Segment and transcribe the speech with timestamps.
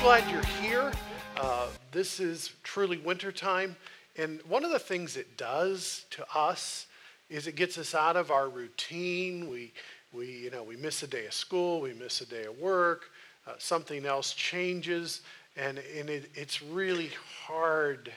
[0.00, 0.92] glad you're here.
[1.40, 3.74] Uh, this is truly wintertime.
[4.16, 6.86] And one of the things it does to us
[7.28, 9.50] is it gets us out of our routine.
[9.50, 9.72] We,
[10.12, 13.10] we, you know, we miss a day of school, we miss a day of work,
[13.46, 15.22] uh, something else changes,
[15.56, 17.10] and, and it, it's really
[17.44, 18.12] hard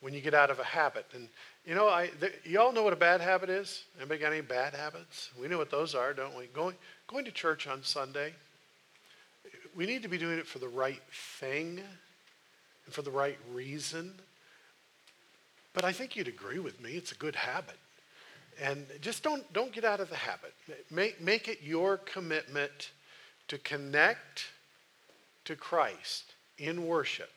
[0.00, 1.04] when you get out of a habit.
[1.14, 1.28] And
[1.66, 3.84] you know, I, the, you all know what a bad habit is?
[3.98, 5.30] Anybody got any bad habits?
[5.38, 6.46] We know what those are, don't we?
[6.46, 6.74] Going,
[7.06, 8.32] going to church on Sunday.
[9.76, 11.02] We need to be doing it for the right
[11.38, 11.80] thing
[12.86, 14.14] and for the right reason.
[15.74, 17.76] But I think you'd agree with me, it's a good habit.
[18.62, 20.54] And just don't, don't get out of the habit.
[20.90, 22.90] Make, make it your commitment
[23.48, 24.46] to connect
[25.44, 27.30] to Christ in worship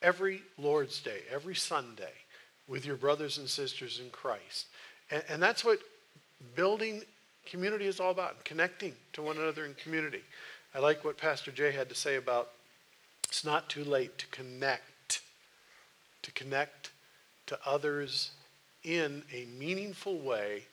[0.00, 2.12] every Lord's Day, every Sunday
[2.68, 4.66] with your brothers and sisters in Christ.
[5.10, 5.78] And, and that's what
[6.56, 7.02] building
[7.44, 10.22] community is all about, connecting to one another in community.
[10.74, 12.50] I like what Pastor Jay had to say about
[13.28, 15.20] it's not too late to connect,
[16.22, 16.90] to connect
[17.46, 18.32] to others
[18.82, 20.64] in a meaningful way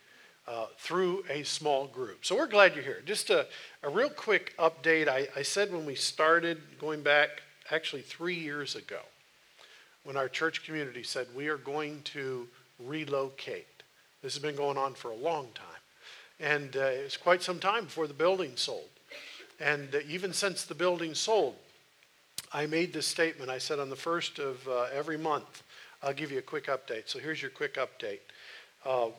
[0.48, 2.26] uh, through a small group.
[2.26, 3.04] So we're glad you're here.
[3.06, 3.46] Just a,
[3.84, 5.08] a real quick update.
[5.08, 9.02] I, I said when we started, going back actually three years ago,
[10.04, 12.48] when our church community said we are going to
[12.80, 13.84] relocate.
[14.24, 15.66] This has been going on for a long time.
[16.40, 18.90] And uh, it's quite some time before the building sold.
[19.62, 21.56] And uh, even since the building sold,
[22.52, 23.52] I made this statement.
[23.52, 25.64] I said on the first of uh, every month,
[26.02, 27.04] I'll give you a quick update.
[27.06, 28.20] So here's your quick update.
[28.84, 29.10] Uh,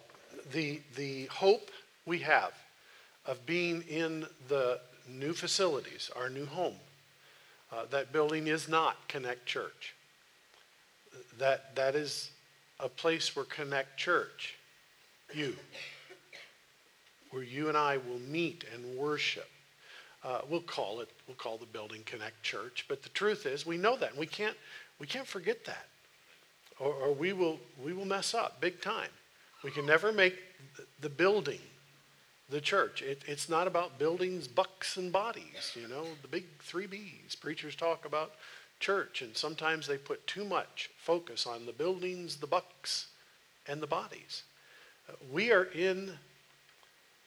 [0.52, 1.70] the, the hope
[2.06, 2.52] we have
[3.24, 6.74] of being in the new facilities, our new home,
[7.72, 9.94] uh, that building is not Connect Church.
[11.38, 12.30] That, that is
[12.80, 14.56] a place where Connect Church,
[15.32, 15.54] you,
[17.30, 19.48] where you and I will meet and worship
[20.24, 22.84] uh, we'll call it, we'll call the building Connect Church.
[22.88, 24.56] But the truth is, we know that, and we can't,
[24.98, 25.86] we can't forget that,
[26.78, 29.10] or, or we will, we will mess up big time.
[29.64, 30.36] We can never make
[31.00, 31.60] the building
[32.50, 33.02] the church.
[33.02, 35.72] It, it's not about buildings, bucks, and bodies.
[35.74, 37.34] You know, the big three B's.
[37.34, 38.32] Preachers talk about
[38.78, 43.06] church, and sometimes they put too much focus on the buildings, the bucks,
[43.66, 44.42] and the bodies.
[45.08, 46.12] Uh, we are in,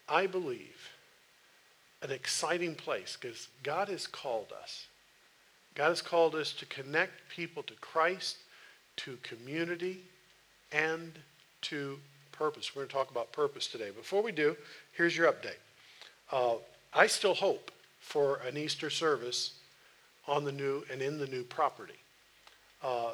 [0.07, 0.89] I believe,
[2.05, 4.85] an exciting place because God has called us.
[5.73, 8.37] God has called us to connect people to Christ,
[8.97, 10.01] to community,
[10.71, 11.13] and
[11.63, 11.97] to
[12.31, 12.75] purpose.
[12.75, 13.89] We're going to talk about purpose today.
[13.89, 14.55] Before we do,
[14.93, 15.57] here's your update.
[16.31, 16.57] Uh,
[16.93, 19.55] I still hope for an Easter service
[20.27, 21.99] on the new and in the new property.
[22.83, 23.13] Uh,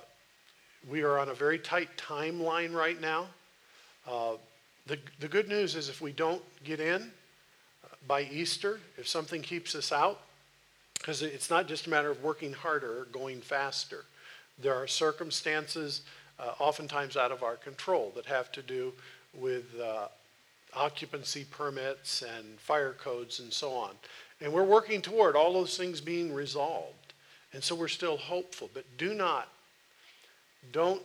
[0.89, 3.27] we are on a very tight timeline right now.
[4.05, 4.33] Uh,
[4.85, 7.11] the, the good news is if we don't get in,
[8.07, 10.21] by Easter, if something keeps us out,
[10.93, 14.05] because it's not just a matter of working harder or going faster.
[14.61, 16.01] There are circumstances,
[16.39, 18.93] uh, oftentimes out of our control, that have to do
[19.33, 20.07] with uh,
[20.73, 23.91] occupancy permits and fire codes and so on.
[24.39, 27.13] And we're working toward all those things being resolved.
[27.53, 28.69] And so we're still hopeful.
[28.73, 29.47] But do not,
[30.71, 31.01] don't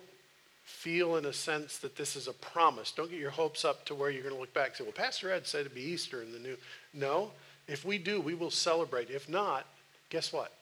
[0.64, 2.92] feel in a sense that this is a promise.
[2.92, 4.92] Don't get your hopes up to where you're going to look back and say, well,
[4.92, 6.56] Pastor Ed said it'd be Easter in the new.
[6.96, 7.30] No,
[7.68, 9.10] if we do, we will celebrate.
[9.10, 9.66] If not,
[10.08, 10.52] guess what?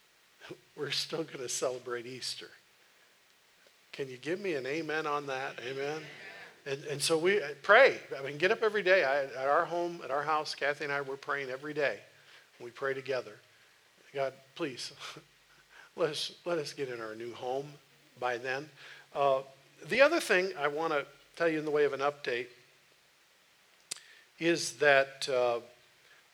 [0.76, 2.48] We're still going to celebrate Easter.
[3.92, 5.58] Can you give me an amen on that?
[5.66, 6.02] Amen.
[6.66, 7.98] And, and so we uh, pray.
[8.18, 9.04] I mean, get up every day.
[9.04, 11.98] I, at our home, at our house, Kathy and I, we're praying every day.
[12.60, 13.32] We pray together.
[14.14, 14.92] God, please,
[15.96, 17.66] let us, let us get in our new home
[18.18, 18.68] by then.
[19.14, 19.40] Uh,
[19.88, 22.46] the other thing I want to tell you in the way of an update
[24.38, 25.60] is that uh,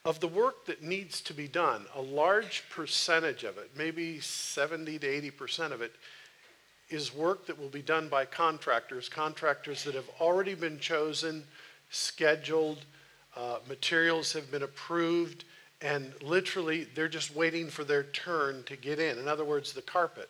[0.04, 4.98] of the work that needs to be done, a large percentage of it, maybe 70
[4.98, 5.92] to 80 percent of it,
[6.90, 11.44] is work that will be done by contractors, contractors that have already been chosen,
[11.90, 12.84] scheduled,
[13.36, 15.44] uh, materials have been approved,
[15.80, 19.18] and literally they're just waiting for their turn to get in.
[19.18, 20.28] In other words, the carpet.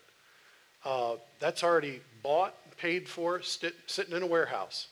[0.85, 4.89] Uh, that's already bought, paid for, sitting in a warehouse.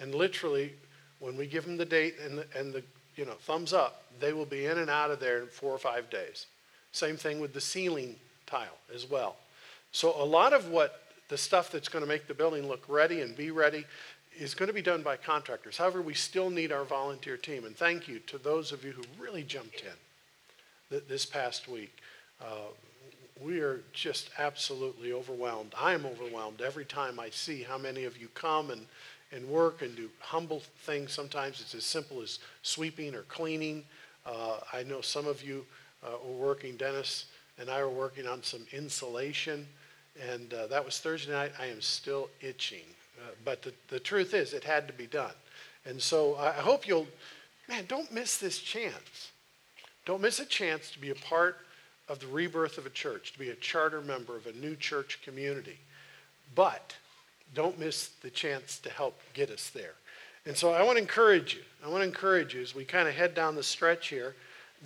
[0.00, 0.72] And literally,
[1.18, 2.82] when we give them the date and the, and the
[3.18, 5.78] you know, thumbs up, they will be in and out of there in four or
[5.78, 6.46] five days.
[6.92, 8.14] Same thing with the ceiling
[8.46, 9.36] tile as well.
[9.90, 13.20] So a lot of what the stuff that's going to make the building look ready
[13.20, 13.84] and be ready
[14.38, 15.76] is going to be done by contractors.
[15.76, 17.64] However, we still need our volunteer team.
[17.64, 21.92] And thank you to those of you who really jumped in this past week.
[22.40, 22.70] Uh,
[23.44, 25.74] we are just absolutely overwhelmed.
[25.78, 28.86] I am overwhelmed every time I see how many of you come and,
[29.32, 31.12] and work and do humble things.
[31.12, 33.84] Sometimes it's as simple as sweeping or cleaning.
[34.24, 35.64] Uh, I know some of you
[36.04, 36.76] uh, are working.
[36.76, 37.26] Dennis
[37.58, 39.66] and I were working on some insulation,
[40.30, 41.52] and uh, that was Thursday night.
[41.60, 42.84] I am still itching.
[43.18, 45.34] Uh, but the, the truth is, it had to be done.
[45.84, 47.08] And so I hope you'll,
[47.68, 49.32] man, don't miss this chance.
[50.04, 51.58] Don't miss a chance to be a part
[52.08, 55.20] of the rebirth of a church, to be a charter member of a new church
[55.24, 55.78] community.
[56.54, 56.94] But
[57.54, 59.94] don't miss the chance to help get us there.
[60.46, 61.62] And so I want to encourage you.
[61.84, 64.34] I want to encourage you as we kind of head down the stretch here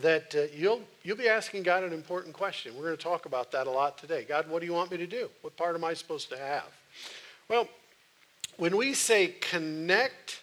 [0.01, 2.75] that uh, you'll, you'll be asking God an important question.
[2.75, 4.25] We're going to talk about that a lot today.
[4.27, 5.29] God, what do you want me to do?
[5.43, 6.69] What part am I supposed to have?
[7.49, 7.69] Well,
[8.57, 10.43] when we say connect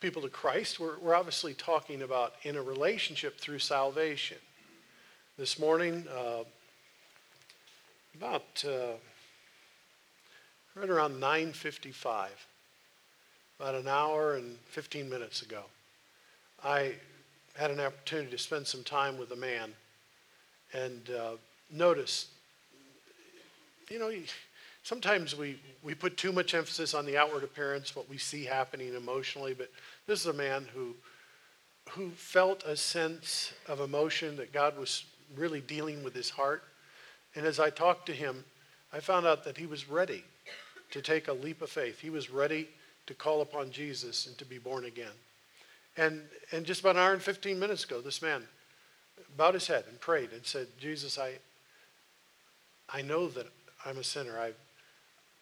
[0.00, 4.38] people to Christ, we're, we're obviously talking about in a relationship through salvation.
[5.38, 6.44] This morning, uh,
[8.16, 8.94] about uh,
[10.74, 12.28] right around 9.55,
[13.60, 15.62] about an hour and 15 minutes ago,
[16.64, 16.94] I
[17.56, 19.72] had an opportunity to spend some time with a man
[20.72, 21.32] and uh,
[23.90, 24.10] you know,
[24.82, 28.94] sometimes we, we put too much emphasis on the outward appearance, what we see happening
[28.94, 29.70] emotionally, but
[30.06, 30.94] this is a man who,
[31.90, 35.04] who felt a sense of emotion that God was
[35.36, 36.62] really dealing with his heart.
[37.34, 38.44] And as I talked to him,
[38.92, 40.24] I found out that he was ready
[40.92, 42.00] to take a leap of faith.
[42.00, 42.68] He was ready
[43.06, 45.12] to call upon Jesus and to be born again.
[45.96, 46.22] And,
[46.52, 48.42] and just about an hour and 15 minutes ago, this man
[49.36, 51.32] bowed his head and prayed and said, Jesus, I,
[52.88, 53.46] I know that
[53.84, 54.38] I'm a sinner.
[54.38, 54.56] I've,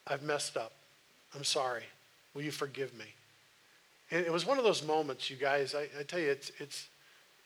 [0.06, 0.72] I've messed up.
[1.34, 1.84] I'm sorry.
[2.34, 3.06] Will you forgive me?
[4.10, 6.88] And it was one of those moments, you guys, I, I tell you, it's, it's,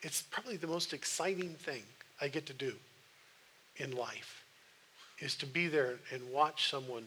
[0.00, 1.82] it's probably the most exciting thing
[2.20, 2.74] I get to do
[3.76, 4.44] in life
[5.20, 7.06] is to be there and watch someone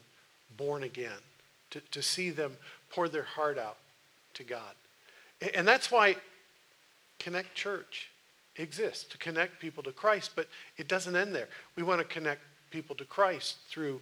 [0.56, 1.20] born again,
[1.72, 2.56] to, to see them
[2.90, 3.78] pour their heart out
[4.36, 4.74] to God.
[5.54, 6.16] And that's why
[7.20, 8.10] Connect Church
[8.56, 10.48] exists, to connect people to Christ, but
[10.78, 11.48] it doesn't end there.
[11.76, 12.42] We want to connect
[12.72, 14.02] people to Christ through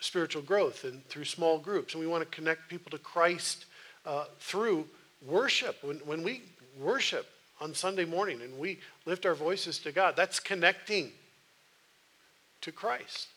[0.00, 1.94] spiritual growth and through small groups.
[1.94, 3.66] And we want to connect people to Christ
[4.04, 4.86] uh, through
[5.26, 5.76] worship.
[5.82, 6.42] When, when we
[6.78, 7.26] worship
[7.60, 11.12] on Sunday morning and we lift our voices to God, that's connecting
[12.60, 13.28] to Christ.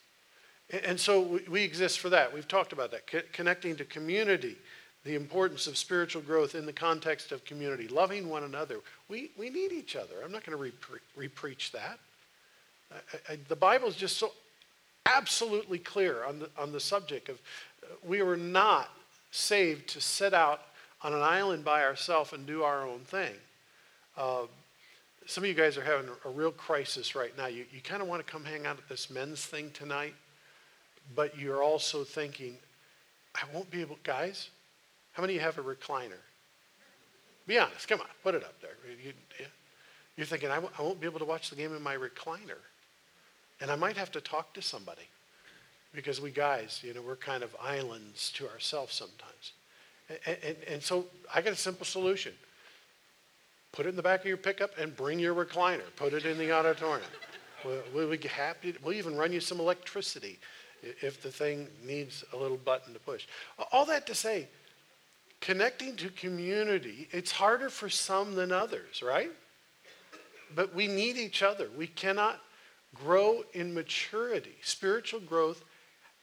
[0.70, 2.34] And, so we, exist for that.
[2.34, 4.58] We've talked about that, co- connecting to community
[5.06, 8.80] the importance of spiritual growth in the context of community, loving one another.
[9.08, 10.16] We, we need each other.
[10.24, 10.74] I'm not going to
[11.16, 12.00] re- preach that.
[12.92, 14.34] I, I, the Bible is just so
[15.06, 17.40] absolutely clear on the, on the subject of
[17.84, 18.90] uh, we were not
[19.32, 20.62] saved to set out
[21.02, 23.34] on an island by ourselves and do our own thing.
[24.18, 24.44] Uh,
[25.26, 27.48] some of you guys are having a real crisis right now.
[27.48, 30.16] You, you kind of want to come hang out at this men's thing tonight,
[31.16, 32.58] but you're also thinking,
[33.36, 34.50] I won't be able, guys,
[35.14, 36.20] how many of you have a recliner?
[37.48, 37.88] Be honest.
[37.88, 38.72] Come on, put it up there.
[39.04, 41.96] You, are thinking, I w- I won't be able to watch the game in my
[41.96, 42.60] recliner.
[43.62, 45.08] And I might have to talk to somebody
[45.94, 49.54] because we guys, you know, we're kind of islands to ourselves sometimes.
[50.26, 52.34] And, and, and, so I got a simple solution.
[53.72, 55.82] Put it in the back of your pickup and bring your recliner.
[55.96, 57.08] Put it in the auditorium.
[57.66, 58.76] we'll, we'll, be happy.
[58.84, 60.40] We'll even run you some electricity
[60.82, 63.26] if the thing needs a little button to push.
[63.72, 64.48] All that to say,
[65.42, 69.32] connecting to community, it's harder for some than others, right?
[70.56, 71.70] But we need each other.
[71.78, 72.40] We cannot
[72.94, 74.56] grow in maturity.
[74.62, 75.64] Spiritual growth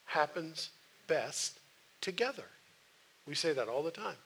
[0.06, 0.70] happens
[1.06, 1.58] best
[2.00, 2.44] together.
[3.26, 4.16] We say that all the time.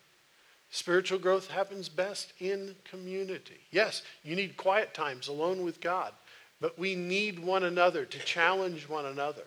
[0.70, 3.60] Spiritual growth happens best in community.
[3.70, 6.12] Yes, you need quiet times alone with God,
[6.60, 9.44] but we need one another to challenge one another.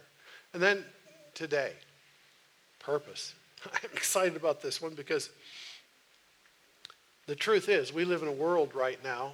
[0.53, 0.84] And then
[1.34, 1.74] today,
[2.79, 3.34] purpose.
[3.65, 5.29] I'm excited about this one because
[7.27, 9.34] the truth is, we live in a world right now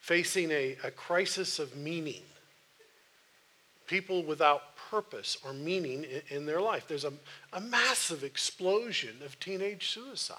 [0.00, 2.22] facing a, a crisis of meaning.
[3.86, 6.86] People without purpose or meaning in, in their life.
[6.86, 7.12] There's a,
[7.52, 10.36] a, massive explosion of teenage suicide.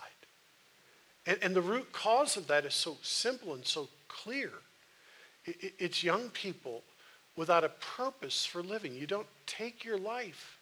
[1.25, 4.51] And, and, the root cause of that is so simple and so clear.
[5.45, 6.83] It, it's young people
[7.35, 8.93] without a purpose for living.
[8.93, 10.57] You don't take your life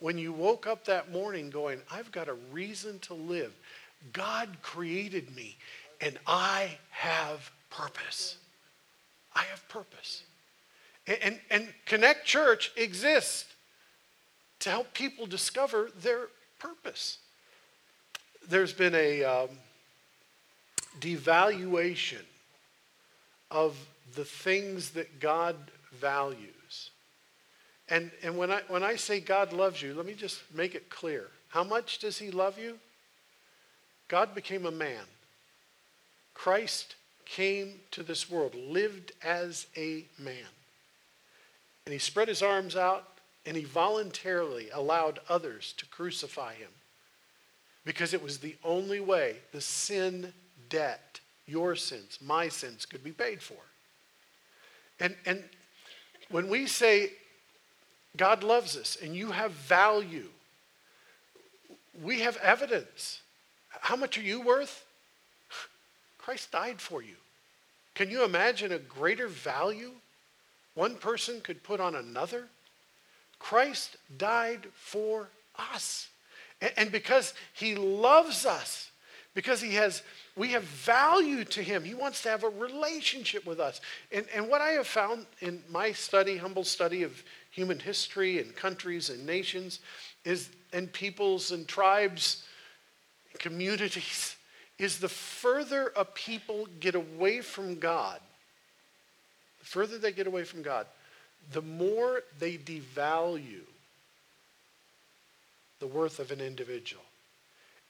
[0.00, 3.52] when you woke up that morning going, I've got a reason to live.
[4.12, 5.56] God created me
[6.00, 8.36] and I have purpose.
[9.34, 10.22] I have purpose.
[11.06, 13.44] And, and, and, Connect Church exists
[14.60, 17.18] to help people discover their purpose.
[18.48, 19.48] There's been a um,
[20.98, 22.22] devaluation
[23.50, 23.76] of
[24.14, 25.56] the things that God
[25.92, 26.90] values.
[27.88, 30.90] And, and when, I, when I say God loves you, let me just make it
[30.90, 31.26] clear.
[31.48, 32.78] How much does he love you?
[34.06, 35.04] God became a man.
[36.34, 40.34] Christ came to this world, lived as a man.
[41.84, 43.06] and he spread his arms out
[43.44, 46.70] and he voluntarily allowed others to crucify him
[47.84, 50.32] because it was the only way the sin
[50.68, 51.09] debt,
[51.50, 53.58] your sins, my sins, could be paid for.
[55.00, 55.42] And, and
[56.30, 57.10] when we say
[58.16, 60.28] God loves us and you have value,
[62.02, 63.20] we have evidence.
[63.68, 64.84] How much are you worth?
[66.18, 67.16] Christ died for you.
[67.94, 69.92] Can you imagine a greater value
[70.74, 72.46] one person could put on another?
[73.38, 75.28] Christ died for
[75.58, 76.08] us.
[76.76, 78.89] And because he loves us,
[79.34, 80.02] because he has,
[80.36, 83.80] we have value to him, he wants to have a relationship with us.
[84.10, 88.54] And, and what I have found in my study, humble study of human history and
[88.54, 89.80] countries and nations,
[90.24, 92.44] is and peoples and tribes,
[93.38, 94.36] communities,
[94.78, 98.20] is the further a people get away from God,
[99.58, 100.86] the further they get away from God,
[101.52, 103.62] the more they devalue
[105.80, 107.02] the worth of an individual.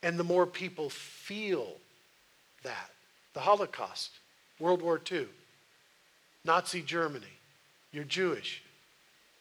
[0.02, 1.76] And the more people feel
[2.62, 2.90] that.
[3.34, 4.10] The Holocaust,
[4.58, 5.26] World War II,
[6.44, 7.26] Nazi Germany,
[7.92, 8.62] you're Jewish,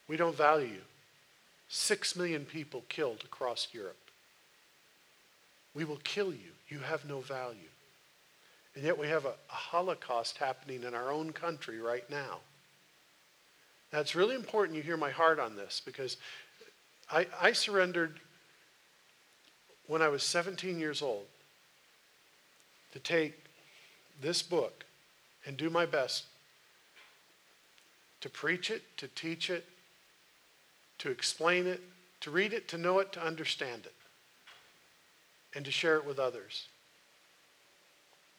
[0.08, 0.82] we don't value you.
[1.70, 3.96] Six million people killed across Europe.
[5.75, 6.51] We will kill you.
[6.68, 7.58] You have no value.
[8.75, 12.39] And yet we have a, a Holocaust happening in our own country right now.
[13.94, 16.18] Now, it's really important you hear my heart on this because
[17.12, 18.20] I, I surrendered
[19.89, 21.25] when I was 17 years old
[22.93, 23.46] to take
[24.22, 24.86] this book
[25.48, 26.25] and do my best
[28.22, 29.65] to preach it, to teach it,
[31.00, 31.81] to explain it,
[32.22, 33.96] to read it, to know it, to understand it,
[35.55, 36.67] and to share it with others.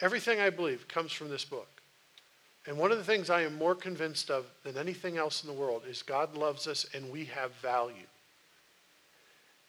[0.01, 1.69] Everything I believe comes from this book.
[2.67, 5.61] And one of the things I am more convinced of than anything else in the
[5.61, 8.07] world is God loves us and we have value.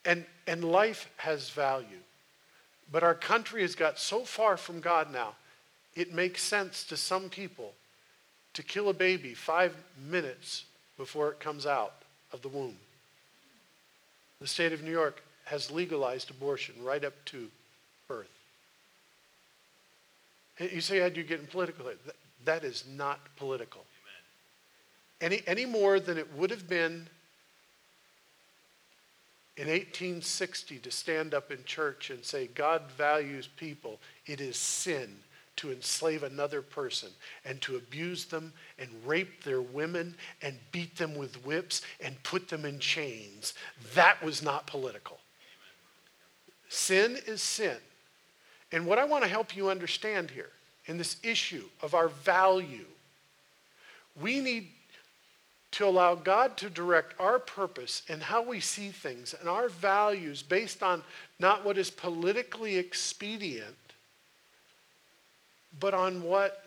[0.06, 1.88] And, and life has value.
[2.92, 5.36] But our country has got so far from God now,
[5.96, 7.74] it makes sense to some people
[8.54, 9.76] to kill a baby five
[10.10, 10.66] minutes
[10.98, 11.94] before it comes out
[12.34, 12.78] of the womb.
[14.40, 17.48] The state of New York has legalized abortion right up to
[18.08, 18.30] birth.
[20.60, 21.86] You say, Ed, you get in political.
[22.46, 23.82] That is not political.
[25.20, 27.08] Any, any more than it would have been
[29.62, 34.00] in 1860 to stand up in church and say, God values people.
[34.26, 35.16] It is sin
[35.58, 37.10] to enslave another person
[37.46, 42.48] and to abuse them and rape their women and beat them with whips and put
[42.48, 43.54] them in chains.
[43.94, 45.20] That was not political.
[46.68, 47.78] Sin is sin.
[48.72, 50.50] And what I want to help you understand here
[50.88, 52.88] in this issue of our value,
[54.20, 54.70] we need
[55.72, 60.44] to allow God to direct our purpose and how we see things and our values
[60.44, 61.02] based on
[61.40, 63.76] not what is politically expedient,
[65.80, 66.66] but on what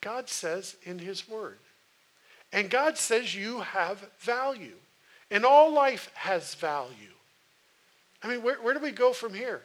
[0.00, 1.58] God says in His Word.
[2.52, 4.76] And God says you have value.
[5.30, 6.94] And all life has value.
[8.22, 9.62] I mean, where, where do we go from here?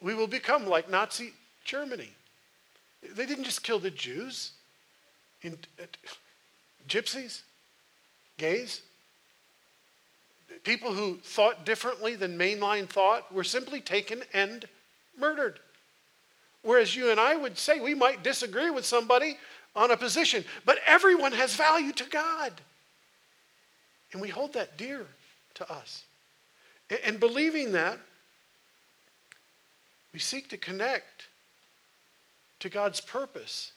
[0.00, 1.32] We will become like Nazi
[1.64, 2.10] Germany.
[3.14, 4.52] They didn't just kill the Jews,
[5.42, 5.56] in,
[6.88, 7.42] gypsies,
[8.36, 8.82] gays,
[10.64, 14.66] people who thought differently than mainline thought were simply taken and
[15.18, 15.60] murdered.
[16.62, 19.38] Whereas you and I would say we might disagree with somebody
[19.76, 22.52] on a position, but everyone has value to God.
[24.12, 25.06] And we hold that dear
[25.54, 26.04] to us.
[27.04, 27.98] And believing that,
[30.12, 31.28] we seek to connect
[32.60, 33.72] to God's purpose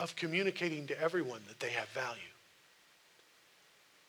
[0.00, 2.20] of communicating to everyone that they have value.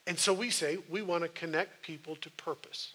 [0.06, 2.92] And so we say we want to connect people to purpose.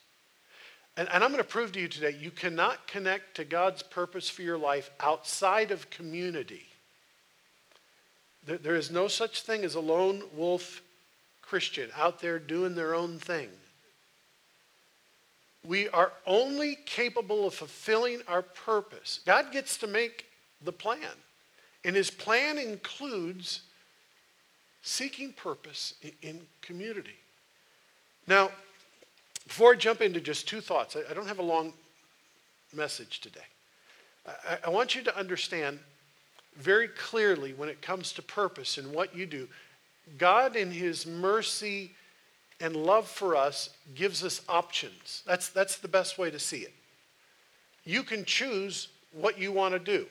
[0.97, 4.29] And, and, I'm going to prove to you today you cannot connect to God's purpose
[4.29, 6.65] for your life outside of community.
[8.45, 10.81] There, there is no such thing as a lone wolf
[11.41, 13.49] Christian out there doing their own thing.
[15.65, 19.19] We are only capable of fulfilling our purpose.
[19.25, 20.25] God gets to make
[20.63, 20.99] the plan.
[21.83, 23.61] And his plan includes
[24.81, 27.15] seeking purpose in community.
[28.27, 28.51] Now,
[29.47, 31.73] before I jump into just two thoughts, I don't have a long
[32.73, 33.41] message today.
[34.63, 35.79] I, want you to understand
[36.55, 39.47] very clearly when it comes to purpose and what you do,
[40.17, 41.91] God, in His mercy
[42.59, 45.23] and love for us, gives us options.
[45.25, 46.73] That's, that's the best way to see it.
[47.83, 50.05] You can choose what you want to do.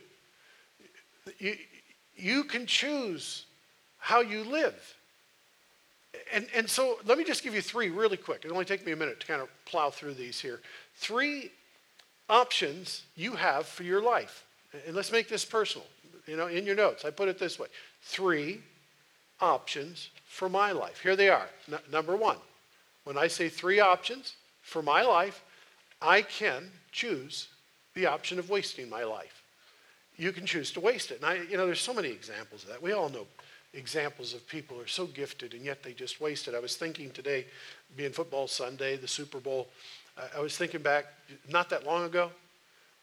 [1.39, 1.57] You,
[2.17, 3.47] you can choose
[3.99, 4.95] how you live.
[6.33, 8.43] and, and so let me just give you three really quick.
[8.45, 10.61] It'll only take me a minute to kind of plow through these here.
[10.97, 11.51] Three
[12.29, 14.45] options you have for your life.
[14.87, 15.87] And let's make this personal.
[16.27, 17.69] You know, in your notes, I put it this way
[18.03, 18.61] three
[19.41, 21.01] options for my life.
[21.01, 21.49] Here they are.
[21.71, 22.37] N- number one,
[23.05, 25.43] when I say three options for my life,
[26.01, 27.49] I can choose
[27.95, 29.40] the option of wasting my life.
[30.21, 31.23] You can choose to waste it.
[31.23, 32.83] And I, you know, there's so many examples of that.
[32.83, 33.27] We all know
[33.73, 36.55] examples of people who are so gifted and yet they just waste it.
[36.55, 37.47] I was thinking today,
[37.97, 39.69] being football Sunday, the Super Bowl,
[40.19, 41.07] uh, I was thinking back
[41.49, 42.31] not that long ago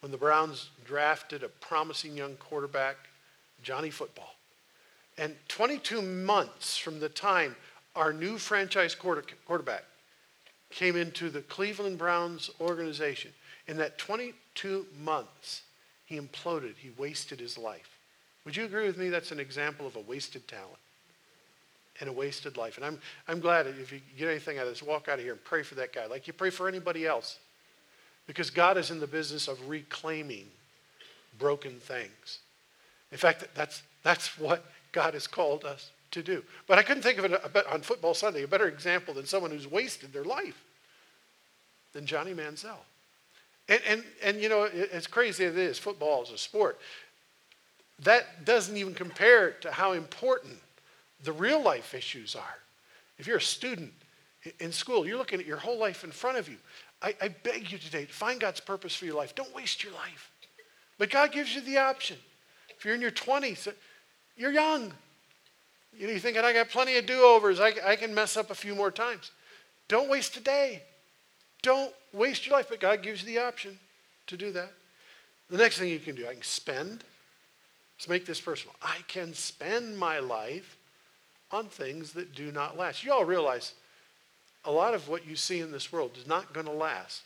[0.01, 2.97] when the Browns drafted a promising young quarterback,
[3.63, 4.35] Johnny Football.
[5.17, 7.55] And 22 months from the time
[7.95, 9.85] our new franchise quarter, quarterback
[10.69, 13.31] came into the Cleveland Browns organization,
[13.65, 15.63] in that 22 months,
[16.07, 16.75] he imploded.
[16.77, 17.99] He wasted his life.
[18.45, 20.79] Would you agree with me that's an example of a wasted talent
[21.99, 22.77] and a wasted life?
[22.77, 25.33] And I'm, I'm glad if you get anything out of this, walk out of here
[25.33, 27.39] and pray for that guy like you pray for anybody else.
[28.25, 30.47] Because God is in the business of reclaiming
[31.37, 32.39] broken things.
[33.11, 36.41] In fact, that's, that's what God has called us to do.
[36.67, 39.69] But I couldn't think of it on Football Sunday, a better example than someone who's
[39.69, 40.63] wasted their life
[41.91, 42.77] than Johnny Manziel.
[43.69, 46.79] And, and, and you know, as crazy as it is, football is a sport
[48.03, 50.55] that doesn't even compare to how important
[51.23, 52.55] the real life issues are.
[53.17, 53.91] If you're a student
[54.59, 56.57] in school, you're looking at your whole life in front of you.
[57.01, 59.35] I, I beg you today find God's purpose for your life.
[59.35, 60.31] Don't waste your life.
[60.97, 62.17] But God gives you the option.
[62.77, 63.71] If you're in your 20s, uh,
[64.35, 64.93] you're young.
[65.97, 67.59] You're thinking, I got plenty of do overs.
[67.59, 69.31] I, I can mess up a few more times.
[69.87, 70.83] Don't waste a day.
[71.61, 72.67] Don't waste your life.
[72.69, 73.77] But God gives you the option
[74.27, 74.71] to do that.
[75.49, 77.03] The next thing you can do, I can spend
[77.97, 78.75] Let's make this personal.
[78.81, 80.77] I can spend my life
[81.51, 83.03] on things that do not last.
[83.03, 83.73] You all realize
[84.65, 87.23] a lot of what you see in this world is not going to last.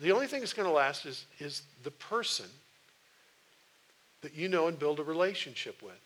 [0.00, 2.46] The only thing that's going to last is, is the person
[4.20, 5.98] that you know and build a relationship with.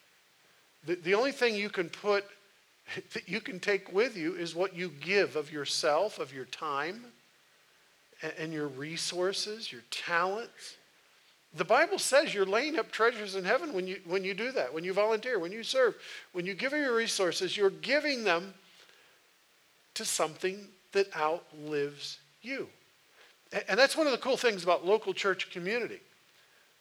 [0.86, 2.24] The, the only thing you can put,
[3.12, 7.04] that you can take with you is what you give of yourself, of your time,
[8.38, 10.76] and, your resources, your talents.
[11.54, 14.72] The Bible says you're laying up treasures in heaven when you, when you do that,
[14.72, 15.94] when you volunteer, when you serve,
[16.32, 18.54] when you give your resources, you're giving them
[19.94, 22.68] to something that outlives you.
[23.68, 26.00] And that's one of the cool things about local church community.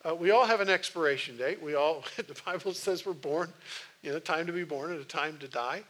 [0.03, 1.61] Uh, we all have an expiration date.
[1.61, 3.51] We all, the Bible says we're born,
[4.01, 5.83] you know, time to be born and a time to die.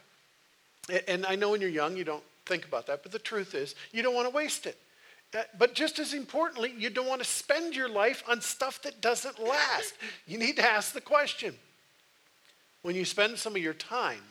[1.08, 3.74] And I know when you're young, you don't think about that, but the truth is,
[3.92, 4.78] you don't want to waste it.
[5.36, 9.00] Uh, but just as importantly, you don't want to spend your life on stuff that
[9.00, 9.94] doesn't last.
[10.26, 11.54] You need to ask the question
[12.82, 14.22] when you spend some of your time,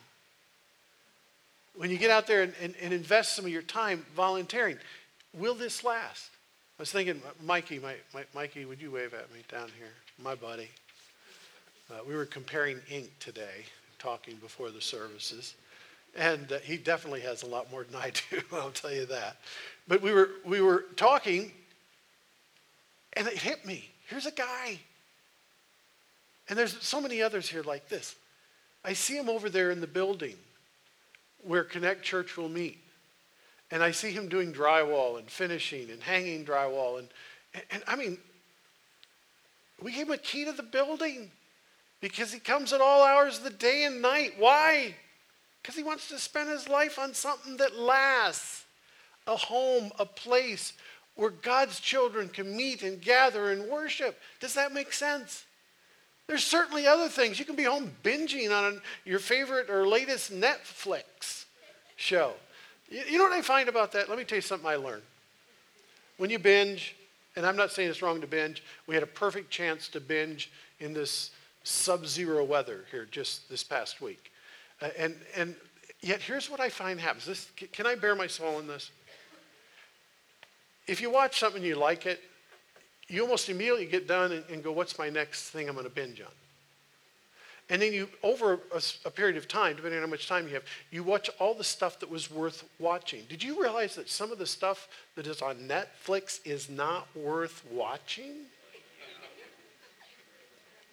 [1.74, 4.78] when you get out there and, and, and invest some of your time volunteering,
[5.34, 6.30] will this last?
[6.78, 9.92] I was thinking, Mikey, my, my, Mikey, would you wave at me down here?
[10.22, 10.70] My buddy.
[11.90, 13.64] Uh, we were comparing ink today,
[13.98, 15.54] talking before the services.
[16.16, 19.36] And uh, he definitely has a lot more than I do, I'll tell you that.
[19.86, 21.52] But we were, we were talking,
[23.12, 23.88] and it hit me.
[24.08, 24.80] Here's a guy.
[26.48, 28.14] And there's so many others here like this.
[28.84, 30.36] I see him over there in the building
[31.42, 32.78] where Connect Church will meet.
[33.70, 37.00] And I see him doing drywall and finishing and hanging drywall.
[37.00, 37.08] And,
[37.52, 38.16] and, and I mean,
[39.82, 41.30] we gave him a key to the building
[42.00, 44.34] because he comes at all hours of the day and night.
[44.38, 44.94] Why?
[45.66, 48.66] Because he wants to spend his life on something that lasts
[49.26, 50.74] a home, a place
[51.16, 54.16] where God's children can meet and gather and worship.
[54.38, 55.44] Does that make sense?
[56.28, 57.40] There's certainly other things.
[57.40, 61.46] You can be home binging on your favorite or latest Netflix
[61.96, 62.34] show.
[62.88, 64.08] You know what I find about that?
[64.08, 65.02] Let me tell you something I learned.
[66.16, 66.94] When you binge,
[67.34, 70.48] and I'm not saying it's wrong to binge, we had a perfect chance to binge
[70.78, 71.32] in this
[71.64, 74.30] sub zero weather here just this past week.
[74.80, 75.54] Uh, and, and
[76.00, 77.26] yet, here's what I find happens.
[77.26, 78.90] This, can I bear my soul in this?
[80.86, 82.20] If you watch something you like it,
[83.08, 85.92] you almost immediately get done and, and go, What's my next thing I'm going to
[85.92, 86.28] binge on?
[87.68, 90.54] And then you, over a, a, period of time, depending on how much time you
[90.54, 90.62] have,
[90.92, 93.24] you watch all the stuff that was worth watching.
[93.28, 97.64] Did you realize that some of the stuff that is on Netflix is not worth
[97.72, 98.44] watching?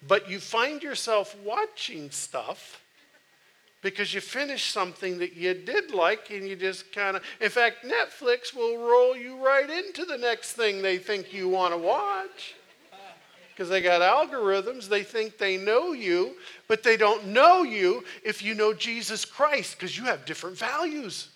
[0.08, 2.80] But you find yourself watching stuff
[3.84, 7.84] because you finished something that you did like and you just kind of in fact
[7.84, 12.56] netflix will roll you right into the next thing they think you want to watch
[13.54, 14.88] because they got algorithms.
[14.88, 16.34] They think they know you,
[16.66, 21.28] but they don't know you if you know Jesus Christ because you have different values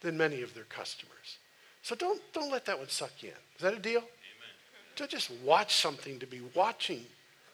[0.00, 1.38] than many of their customers.
[1.82, 3.34] So don't, don't let that one suck you in.
[3.56, 3.98] Is that a deal?
[3.98, 4.08] Amen.
[4.96, 7.02] Don't just watch something to be watching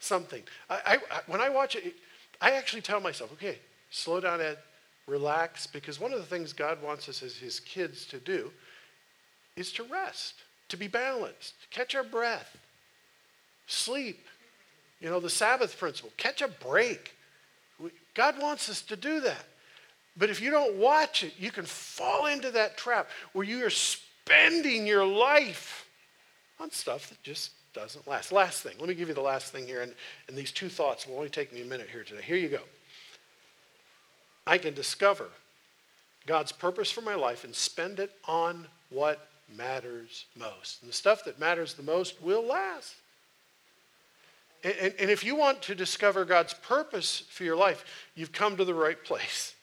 [0.01, 0.43] something.
[0.71, 1.95] I, I, when I watch it,
[2.41, 3.59] I actually tell myself, okay,
[3.91, 4.59] slow down, Ed,
[5.07, 8.51] relax, because one of the things God wants us as his kids to do
[9.57, 10.35] is to rest,
[10.69, 12.57] to be balanced, catch our breath,
[13.67, 14.25] sleep.
[15.01, 17.15] You know, the Sabbath principle, catch a break.
[18.15, 19.45] God wants us to do that.
[20.17, 23.71] But if you don't watch it, you can fall into that trap where you are
[23.71, 25.89] spending your life
[26.59, 28.33] on stuff that just doesn't last.
[28.33, 29.95] Last thing, let me give you the last thing here, and,
[30.27, 32.23] and these two thoughts will only take me a minute here today.
[32.23, 32.63] Here you go.
[34.49, 35.27] I can discover
[36.27, 40.81] God's purpose for my life and spend it on what matters most.
[40.81, 42.95] And the stuff that matters the most will last.
[44.65, 47.85] And, and, and, if you want to discover God's purpose for your life,
[48.17, 49.55] you've come to the right place.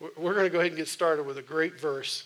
[0.00, 2.24] We're going to go ahead and get started with a great verse.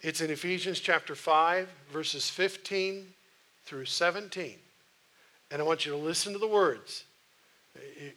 [0.00, 3.06] It's in Ephesians chapter 5, verses 15
[3.64, 4.54] through 17.
[5.50, 7.04] And I want you to listen to the words.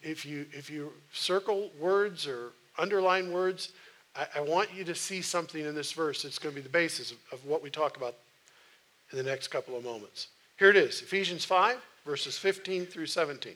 [0.01, 3.71] If you, if you circle words or underline words,
[4.15, 6.69] I, I want you to see something in this verse that's going to be the
[6.69, 8.15] basis of, of what we talk about
[9.11, 10.27] in the next couple of moments.
[10.57, 13.53] Here it is Ephesians 5, verses 15 through 17.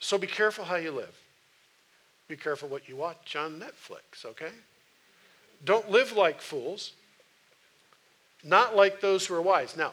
[0.00, 1.16] So be careful how you live.
[2.28, 4.50] Be careful what you watch on Netflix, okay?
[5.64, 6.92] Don't live like fools,
[8.42, 9.76] not like those who are wise.
[9.76, 9.92] Now,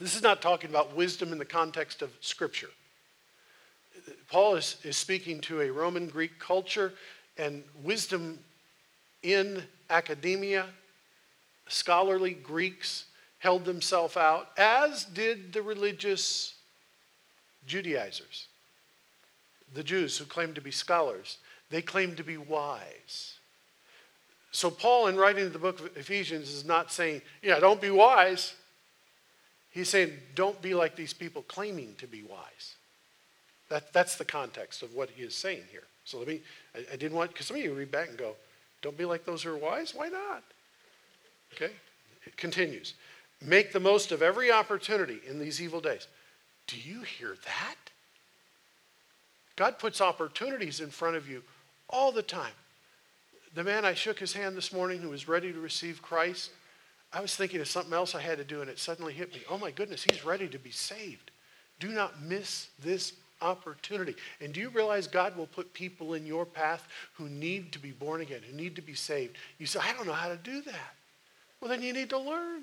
[0.00, 2.70] this is not talking about wisdom in the context of Scripture.
[4.30, 6.92] Paul is, is speaking to a Roman Greek culture,
[7.36, 8.38] and wisdom
[9.22, 10.66] in academia,
[11.68, 13.06] scholarly Greeks
[13.38, 16.54] held themselves out, as did the religious
[17.66, 18.46] Judaizers,
[19.74, 21.38] the Jews who claimed to be scholars.
[21.70, 23.34] They claimed to be wise.
[24.52, 28.54] So, Paul, in writing the book of Ephesians, is not saying, yeah, don't be wise.
[29.70, 32.74] He's saying, don't be like these people claiming to be wise.
[33.70, 35.84] That, that's the context of what he is saying here.
[36.04, 36.40] So let me,
[36.74, 38.34] I, I didn't want, because some of you read back and go,
[38.82, 39.94] don't be like those who are wise?
[39.94, 40.42] Why not?
[41.54, 41.72] Okay?
[42.26, 42.94] It continues.
[43.40, 46.06] Make the most of every opportunity in these evil days.
[46.66, 47.76] Do you hear that?
[49.56, 51.42] God puts opportunities in front of you
[51.88, 52.52] all the time.
[53.54, 56.50] The man I shook his hand this morning who was ready to receive Christ,
[57.12, 59.42] I was thinking of something else I had to do, and it suddenly hit me.
[59.50, 61.30] Oh my goodness, he's ready to be saved.
[61.80, 64.14] Do not miss this opportunity.
[64.40, 67.90] And do you realize God will put people in your path who need to be
[67.90, 69.36] born again, who need to be saved?
[69.58, 70.94] You say, I don't know how to do that.
[71.60, 72.62] Well, then you need to learn.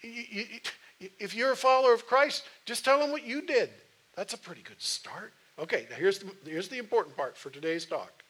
[0.00, 3.70] If you're a follower of Christ, just tell them what you did.
[4.16, 5.32] That's a pretty good start.
[5.58, 8.22] Okay, now here's the, here's the important part for today's talk.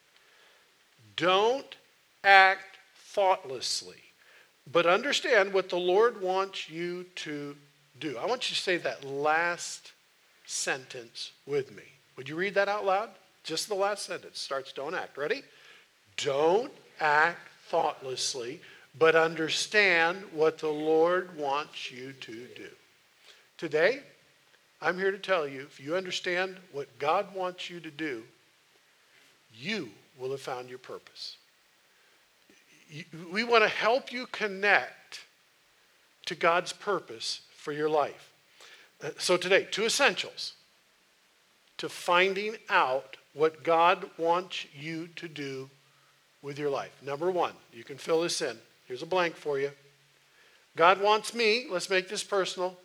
[1.16, 1.76] Don't
[2.24, 4.02] act thoughtlessly,
[4.70, 7.56] but understand what the Lord wants you to
[7.98, 8.16] do.
[8.18, 9.92] I want you to say that last
[10.50, 11.84] sentence with me.
[12.16, 13.10] Would you read that out loud?
[13.44, 15.16] Just the last sentence starts don't act.
[15.16, 15.42] Ready?
[16.16, 18.60] Don't act thoughtlessly,
[18.98, 22.68] but understand what the Lord wants you to do.
[23.56, 24.00] Today,
[24.82, 28.24] I'm here to tell you if you understand what God wants you to do,
[29.54, 31.36] you will have found your purpose.
[33.30, 35.20] We want to help you connect
[36.26, 38.29] to God's purpose for your life.
[39.18, 40.54] So, today, two essentials
[41.78, 45.70] to finding out what God wants you to do
[46.42, 46.92] with your life.
[47.02, 48.58] Number one, you can fill this in.
[48.86, 49.70] Here's a blank for you.
[50.76, 52.76] God wants me, let's make this personal,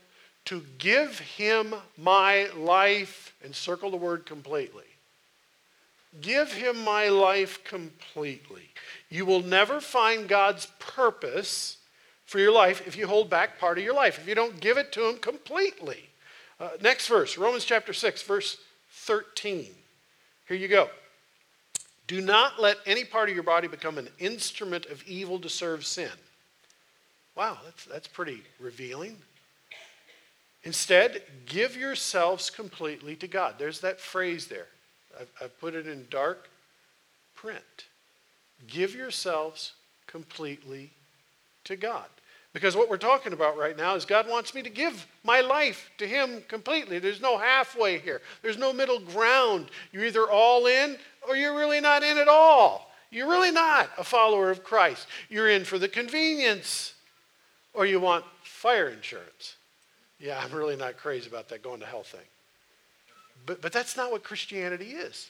[0.45, 4.83] to give him my life, and circle the word completely.
[6.21, 8.69] Give him my life completely.
[9.09, 11.77] You will never find God's purpose
[12.35, 14.77] for your life if you hold back part of your life, if you don't give
[14.77, 16.09] it to Him completely.
[16.59, 18.57] Uh, next verse, Romans chapter 6, verse
[18.91, 19.67] 13.
[20.45, 20.89] Here you go.
[22.07, 25.85] Do not let any part of your body become an instrument of evil to serve
[25.85, 26.11] sin.
[27.37, 29.15] Wow, that's, that's pretty revealing.
[30.65, 33.55] Instead, give yourselves completely to God.
[33.57, 34.67] There's that phrase there.
[35.17, 36.49] I've, I've put it in dark
[37.33, 37.85] print.
[38.67, 39.71] Give yourselves
[40.05, 40.91] completely
[41.63, 42.07] to God.
[42.55, 45.91] Because what we're talking about right now is God wants me to give my life
[45.97, 46.99] to Him completely.
[46.99, 49.65] There's no halfway here, there's no middle ground.
[49.91, 50.95] You're either all in
[51.27, 52.89] or you're really not in at all.
[53.11, 55.05] You're really not a follower of Christ.
[55.27, 56.93] You're in for the convenience
[57.73, 59.57] or you want fire insurance.
[60.17, 62.21] yeah, I'm really not crazy about that going to hell thing.
[63.45, 65.29] But, but that's not what Christianity is.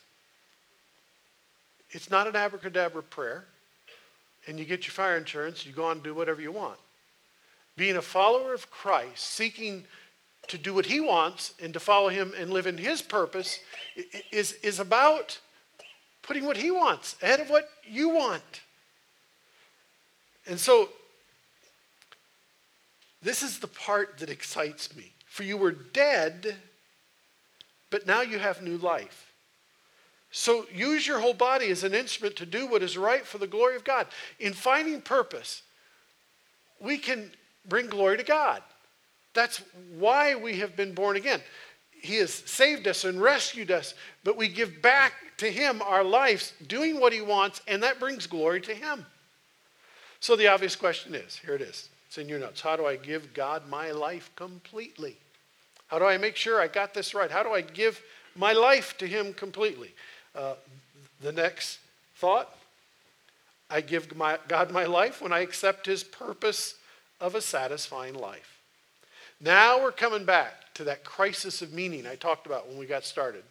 [1.90, 3.46] It's not an abracadabra prayer,
[4.46, 6.78] and you get your fire insurance, you go on and do whatever you want.
[7.78, 9.86] Being a follower of Christ, seeking
[10.48, 13.60] to do what he wants and to follow him and live in his purpose,
[14.32, 15.40] is, is about
[16.22, 18.62] putting what he wants ahead of what you want.
[20.48, 20.90] And so,
[23.22, 25.12] this is the part that excites me.
[25.26, 26.56] For you were dead,
[27.90, 29.34] but now you have new life.
[30.32, 33.48] So use your whole body as an instrument to do what is right for the
[33.48, 34.08] glory of God.
[34.40, 35.64] In finding purpose,
[36.80, 37.32] we can
[37.68, 38.62] bring glory to God.
[39.34, 39.62] That's
[39.98, 41.42] why we have been born again.
[41.92, 46.54] He has saved us and rescued us, but we give back to Him our lives
[46.68, 49.06] doing what He wants, and that brings glory to Him.
[50.20, 51.90] So the obvious question is here it is.
[52.08, 52.62] It's in your notes.
[52.62, 55.18] How do I give God my life completely?
[55.88, 57.30] How do I make sure I got this right?
[57.30, 58.02] How do I give
[58.36, 59.94] my life to Him completely?
[60.34, 60.54] Uh,
[61.22, 61.80] the next
[62.16, 62.56] thought
[63.70, 66.76] I give my, God my life when I accept His purpose
[67.20, 68.60] of a satisfying life.
[69.40, 73.04] Now we're coming back to that crisis of meaning I talked about when we got
[73.04, 73.44] started.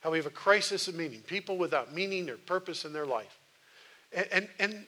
[0.00, 3.38] How we have a crisis of meaning, people without meaning or purpose in their life.
[4.12, 4.86] And, and, and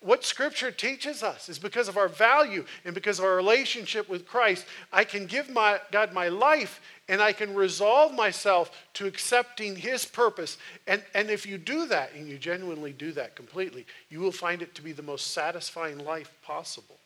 [0.00, 4.26] what Scripture teaches us is because of our value and because of our relationship with
[4.26, 9.74] Christ, I can give my, God my life and I can resolve myself to accepting
[9.74, 10.56] His purpose.
[10.86, 14.62] And, and if you do that, and you genuinely do that completely, you will find
[14.62, 16.97] it to be the most satisfying life possible.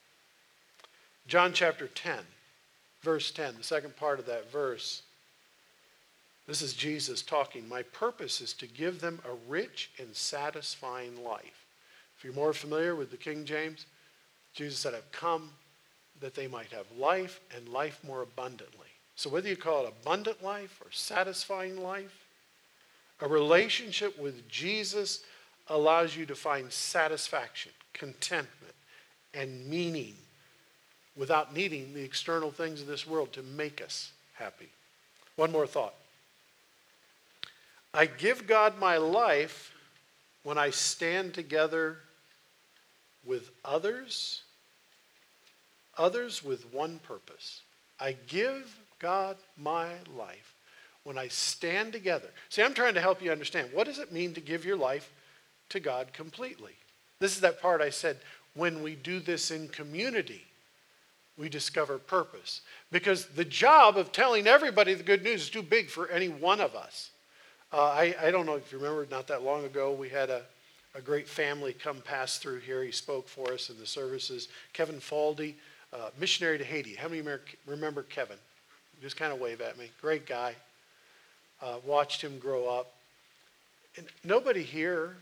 [1.27, 2.19] John chapter 10,
[3.03, 5.03] verse 10, the second part of that verse.
[6.47, 7.69] This is Jesus talking.
[7.69, 11.67] My purpose is to give them a rich and satisfying life.
[12.17, 13.87] If you're more familiar with the King James,
[14.53, 15.51] Jesus said, I've come
[16.21, 18.89] that they might have life and life more abundantly.
[19.15, 22.27] So whether you call it abundant life or satisfying life,
[23.21, 25.21] a relationship with Jesus
[25.69, 28.75] allows you to find satisfaction, contentment,
[29.33, 30.15] and meaning
[31.17, 34.69] without needing the external things of this world to make us happy.
[35.37, 35.95] One more thought.
[37.95, 39.73] I give God my life
[40.43, 41.99] when I stand together
[43.25, 44.43] with others,
[45.99, 47.61] others with one purpose.
[48.01, 50.55] I give God my life
[51.05, 52.29] when I stand together.
[52.49, 55.11] See, I'm trying to help you understand what does it mean to give your life
[55.69, 56.73] to God completely?
[57.19, 58.19] This is that part I said
[58.55, 60.45] when we do this in community,
[61.43, 62.61] we discover purpose.
[62.93, 66.61] Because the job of telling everybody the good news is too big for any one
[66.61, 67.11] of us.
[67.73, 70.43] Uh, I, I don't know if you remember, not that long ago, we had a,
[70.95, 72.85] a great family come pass through here.
[72.85, 74.47] He spoke for us in the services.
[74.73, 75.55] Kevin Faldy,
[75.93, 76.95] uh, missionary to Haiti.
[76.95, 77.27] How many
[77.67, 78.39] remember Kevin?
[79.01, 79.91] Just kind of wave at me.
[80.01, 80.55] Great guy.
[81.61, 82.93] Uh, watched him grow up.
[83.97, 85.17] And nobody here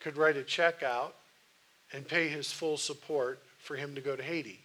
[0.00, 1.14] could write a check out
[1.92, 4.60] and pay his full support for him to go to Haiti.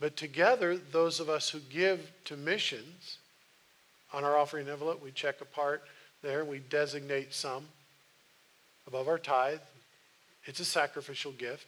[0.00, 3.18] But together, those of us who give to missions
[4.12, 5.82] on our offering envelope, we check a part
[6.22, 7.64] there, we designate some
[8.86, 9.60] above our tithe.
[10.44, 11.66] It's a sacrificial gift.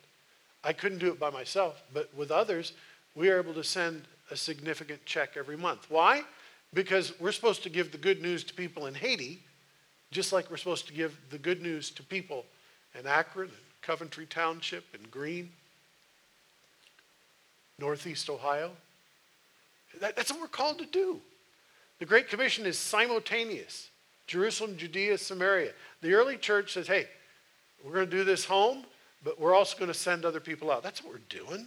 [0.64, 2.72] I couldn't do it by myself, but with others,
[3.14, 5.86] we are able to send a significant check every month.
[5.88, 6.22] Why?
[6.72, 9.40] Because we're supposed to give the good news to people in Haiti,
[10.10, 12.46] just like we're supposed to give the good news to people
[12.98, 15.50] in Akron and Coventry Township and Green,
[17.78, 18.70] Northeast Ohio.
[20.00, 21.20] That, that's what we're called to do.
[21.98, 23.88] The Great Commission is simultaneous.
[24.26, 25.72] Jerusalem, Judea, Samaria.
[26.00, 27.06] The early church says, hey,
[27.84, 28.84] we're going to do this home,
[29.22, 30.82] but we're also going to send other people out.
[30.82, 31.66] That's what we're doing.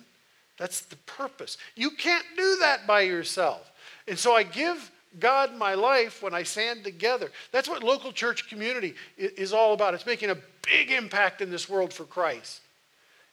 [0.58, 1.58] That's the purpose.
[1.76, 3.72] You can't do that by yourself.
[4.08, 7.32] And so I give God my life when I stand together.
[7.52, 9.93] That's what local church community is all about.
[9.93, 12.62] It's making a big impact in this world for Christ.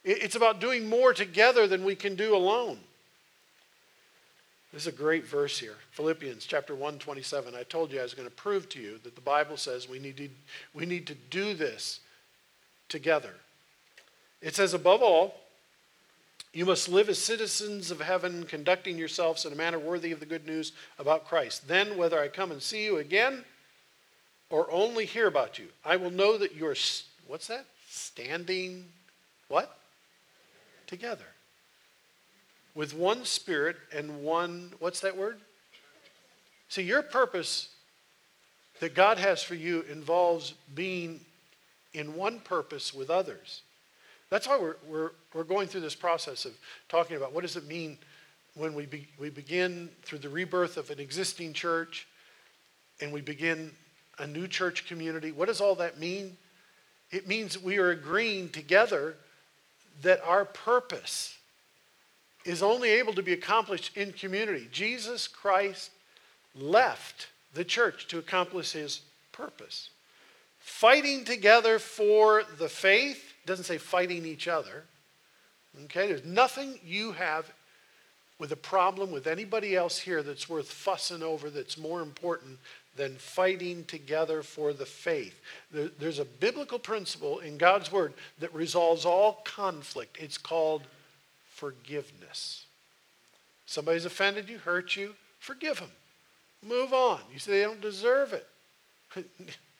[0.05, 2.79] It's about doing more together than we can do alone.
[4.73, 5.77] This is a great verse here.
[5.93, 7.55] Philippians chapter 1, 27.
[7.55, 10.01] I told you I was going to prove to you that the Bible says we
[10.01, 10.29] need to,
[10.75, 12.01] we need to do this
[12.89, 13.35] together.
[14.43, 15.37] It says, above all,
[16.53, 20.27] you must live as citizens of heaven, conducting yourselves in a manner worthy of the
[20.27, 21.67] good news about Christ.
[21.67, 23.45] Then, whether I come and see you again
[24.51, 26.77] or only hear about you, I will know that you're,
[27.27, 27.65] what's that?
[27.89, 28.85] Standing,
[29.49, 29.79] what?
[30.87, 31.25] Together
[32.75, 35.39] with one spirit and one, what's that word?
[36.69, 37.69] See, your purpose
[38.81, 41.21] that God has for you involves being
[41.93, 43.63] in one purpose with others.
[44.31, 46.53] That's why we're, we're, we're going through this process of
[46.89, 47.99] talking about what does it mean
[48.55, 52.07] when we, be, we begin through the rebirth of an existing church
[53.01, 53.71] and we begin
[54.19, 56.37] a new church community, what does all that mean?
[57.11, 59.17] It means we are agreeing together
[60.03, 61.37] that our purpose
[62.45, 64.69] is only able to be accomplished in community.
[64.71, 65.91] Jesus Christ
[66.55, 69.01] left the church to accomplish his
[69.33, 69.91] purpose.
[70.59, 74.85] Fighting together for the faith doesn't say fighting each other.
[75.85, 77.53] Okay, there's nothing you have
[78.39, 82.59] with a problem with anybody else here that's worth fussing over that's more important
[82.97, 85.41] than fighting together for the faith.
[85.71, 90.17] There, there's a biblical principle in God's word that resolves all conflict.
[90.21, 90.83] It's called
[91.51, 92.67] forgiveness.
[93.67, 95.91] Somebody's offended you, hurt you, forgive them.
[96.63, 97.21] Move on.
[97.33, 98.47] You say they don't deserve it.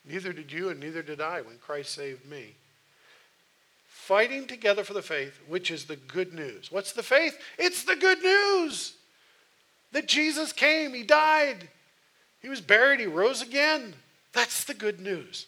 [0.09, 2.55] neither did you, and neither did I when Christ saved me.
[3.87, 6.71] Fighting together for the faith, which is the good news.
[6.71, 7.39] What's the faith?
[7.57, 8.93] It's the good news
[9.91, 11.69] that Jesus came, He died,
[12.45, 13.95] He was buried, He rose again.
[14.31, 15.47] That's the good news.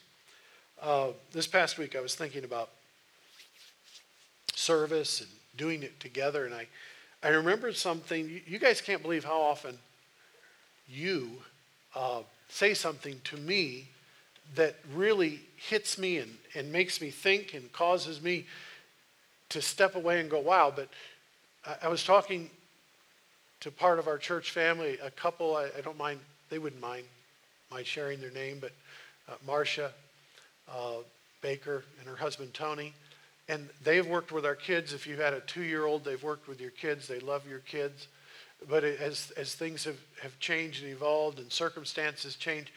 [0.81, 2.71] Uh, this past week, I was thinking about
[4.55, 6.65] service and doing it together, and I,
[7.21, 8.41] I remembered something.
[8.47, 9.77] You, guys can't believe how often
[10.89, 11.29] you
[11.93, 13.89] uh, say something to me
[14.55, 18.47] that really hits me and, and makes me think and causes me
[19.49, 20.73] to step away and go, wow.
[20.75, 20.89] But
[21.63, 22.49] I, I was talking
[23.59, 27.03] to part of our church family, a couple, I, I don't mind, they wouldn't mind
[27.71, 28.71] my sharing their name, but
[29.29, 29.91] uh, Marcia
[30.71, 30.97] uh,
[31.41, 32.93] Baker and her husband Tony.
[33.49, 34.93] And they've worked with our kids.
[34.93, 37.07] If you've had a two year old, they've worked with your kids.
[37.07, 38.07] They love your kids.
[38.69, 42.73] But as, as things have, have changed and evolved and circumstances change,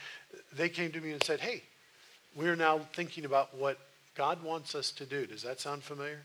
[0.53, 1.63] they came to me and said, Hey,
[2.37, 3.79] we're now thinking about what
[4.15, 5.27] God wants us to do.
[5.27, 6.21] Does that sound familiar?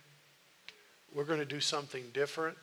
[1.13, 2.57] We're going to do something different.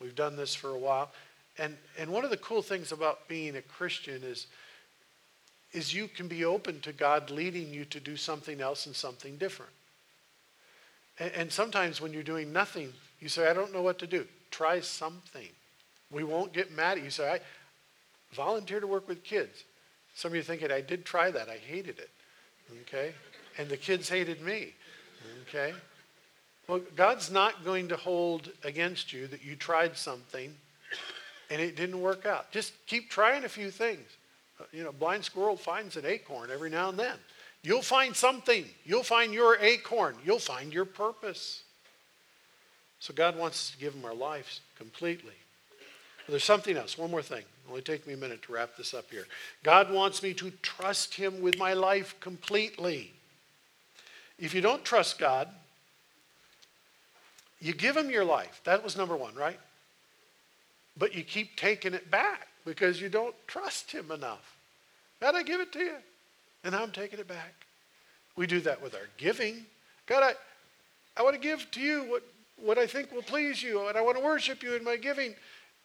[0.00, 1.10] We've done this for a while.
[1.58, 4.46] And, and one of the cool things about being a Christian is,
[5.72, 9.36] is you can be open to God leading you to do something else and something
[9.36, 9.72] different.
[11.18, 14.26] And, and sometimes when you're doing nothing, you say, I don't know what to do.
[14.50, 15.48] Try something.
[16.10, 17.10] We won't get mad at you.
[17.10, 17.40] Say, I
[18.34, 19.64] volunteer to work with kids.
[20.14, 21.48] Some of you are thinking, I did try that.
[21.48, 22.10] I hated it.
[22.82, 23.12] Okay?
[23.58, 24.74] And the kids hated me.
[25.42, 25.72] Okay?
[26.66, 30.54] Well, God's not going to hold against you that you tried something
[31.50, 32.50] and it didn't work out.
[32.50, 34.08] Just keep trying a few things.
[34.60, 37.16] Uh, you know, blind squirrel finds an acorn every now and then.
[37.62, 38.66] You'll find something.
[38.84, 40.16] You'll find your acorn.
[40.24, 41.62] You'll find your purpose.
[43.00, 45.34] So God wants us to give him our lives completely.
[46.26, 46.96] But there's something else.
[46.96, 47.42] One more thing.
[47.64, 49.26] It'll only take me a minute to wrap this up here.
[49.62, 53.12] God wants me to trust him with my life completely.
[54.38, 55.48] If you don't trust God,
[57.60, 58.60] you give him your life.
[58.64, 59.58] That was number one, right?
[60.96, 64.56] But you keep taking it back because you don't trust him enough.
[65.20, 65.96] God, I give it to you.
[66.64, 67.54] And I'm taking it back.
[68.36, 69.66] We do that with our giving.
[70.06, 72.22] God, I, I want to give to you what,
[72.56, 75.34] what I think will please you, and I want to worship you in my giving.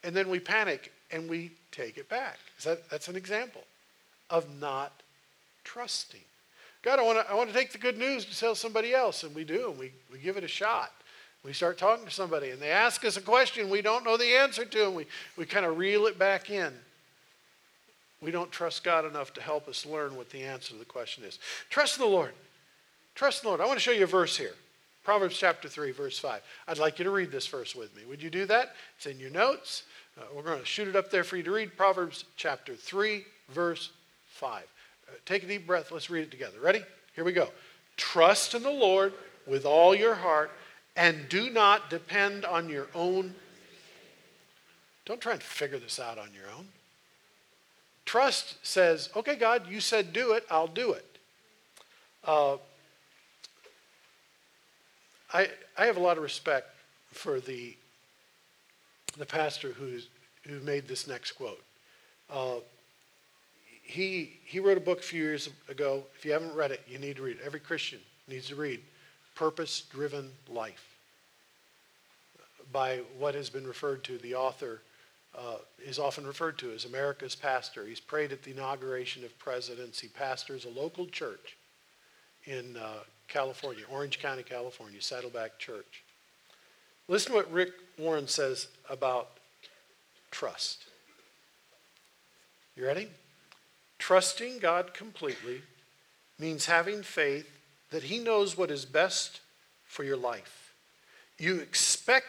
[0.03, 2.37] And then we panic and we take it back.
[2.63, 3.63] That, that's an example
[4.29, 4.93] of not
[5.63, 6.21] trusting.
[6.81, 9.23] God, I want to I want to take the good news to tell somebody else,
[9.23, 10.93] and we do, and we, we give it a shot.
[11.43, 14.35] We start talking to somebody, and they ask us a question we don't know the
[14.37, 15.05] answer to, and we,
[15.37, 16.73] we kind of reel it back in.
[18.21, 21.23] We don't trust God enough to help us learn what the answer to the question
[21.23, 21.39] is.
[21.69, 22.33] Trust the Lord.
[23.15, 23.61] Trust the Lord.
[23.61, 24.53] I want to show you a verse here.
[25.05, 26.41] Proverbs chapter 3, verse 5.
[26.67, 28.03] I'd like you to read this verse with me.
[28.09, 28.75] Would you do that?
[28.97, 29.83] It's in your notes.
[30.17, 31.77] Uh, we're going to shoot it up there for you to read.
[31.77, 33.91] Proverbs chapter 3, verse
[34.27, 34.63] 5.
[34.63, 35.91] Uh, take a deep breath.
[35.91, 36.59] Let's read it together.
[36.61, 36.83] Ready?
[37.15, 37.47] Here we go.
[37.95, 39.13] Trust in the Lord
[39.47, 40.51] with all your heart
[40.99, 43.33] and do not depend on your own.
[45.05, 46.67] Don't try and figure this out on your own.
[48.03, 51.05] Trust says, okay, God, you said do it, I'll do it.
[52.25, 52.57] Uh,
[55.33, 55.47] I,
[55.77, 56.67] I have a lot of respect
[57.11, 57.77] for the,
[59.17, 60.09] the pastor who's,
[60.45, 61.63] who made this next quote.
[62.29, 62.55] Uh,
[63.83, 66.03] he, he wrote a book a few years ago.
[66.17, 67.43] If you haven't read it, you need to read it.
[67.45, 68.81] Every Christian needs to read
[69.33, 70.88] Purpose Driven Life
[72.71, 74.81] by what has been referred to, the author
[75.37, 77.85] uh, is often referred to as America's pastor.
[77.85, 79.99] He's prayed at the inauguration of presidents.
[79.99, 81.57] He pastors a local church
[82.45, 86.03] in uh, California, Orange County, California, Saddleback Church.
[87.07, 89.29] Listen to what Rick Warren says about
[90.31, 90.85] trust.
[92.75, 93.07] You ready?
[93.97, 95.61] Trusting God completely
[96.39, 97.49] means having faith
[97.91, 99.41] that He knows what is best
[99.85, 100.73] for your life.
[101.37, 102.27] You expect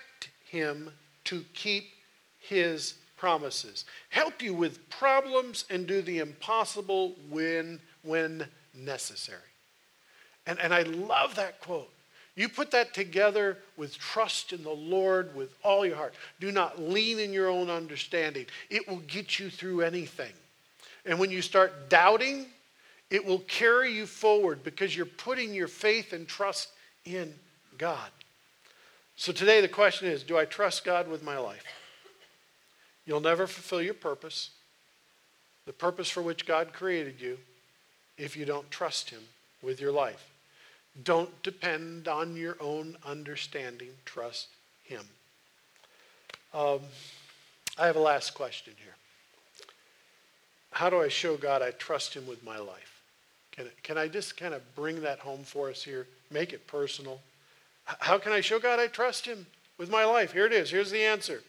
[0.50, 0.90] Him
[1.24, 1.90] to keep
[2.38, 9.38] his promises, help you with problems, and do the impossible when, when necessary.
[10.46, 11.90] And, and I love that quote.
[12.34, 16.14] You put that together with trust in the Lord with all your heart.
[16.40, 18.46] Do not lean in your own understanding.
[18.70, 20.32] It will get you through anything.
[21.04, 22.46] And when you start doubting,
[23.10, 26.70] it will carry you forward because you're putting your faith and trust
[27.04, 27.34] in
[27.76, 28.08] God.
[29.20, 31.66] So today the question is do I trust God with my life?
[33.04, 34.48] You'll never fulfill your purpose,
[35.66, 37.36] the purpose for which God created you,
[38.16, 39.20] if you don't trust Him
[39.60, 40.30] with your life.
[41.04, 43.90] Don't depend on your own understanding.
[44.06, 44.48] Trust
[44.84, 45.02] Him.
[46.54, 46.80] Um,
[47.78, 48.94] I have a last question here.
[50.70, 53.02] How do I show God I trust Him with my life?
[53.52, 56.06] Can, can I just kind of bring that home for us here?
[56.30, 57.20] Make it personal.
[57.98, 59.46] How can I show God I trust Him
[59.78, 60.32] with my life?
[60.32, 60.70] Here it is.
[60.70, 61.42] Here's the answer.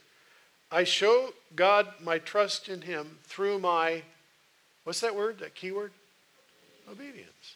[0.72, 4.04] I show God my trust in Him through my,
[4.84, 5.92] what's that word, that key word?
[6.90, 7.56] Obedience.